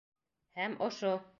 ...Һәм 0.61 0.77
ошо! 0.89 1.15